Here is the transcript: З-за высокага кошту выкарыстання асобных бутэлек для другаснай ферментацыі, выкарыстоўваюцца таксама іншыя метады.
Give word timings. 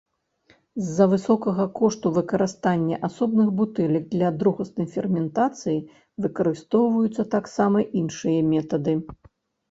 З-за 0.83 1.05
высокага 1.09 1.65
кошту 1.79 2.11
выкарыстання 2.15 2.95
асобных 3.07 3.51
бутэлек 3.59 4.07
для 4.15 4.29
другаснай 4.43 4.87
ферментацыі, 4.95 5.75
выкарыстоўваюцца 6.27 7.27
таксама 7.35 7.85
іншыя 8.01 8.39
метады. 8.55 8.95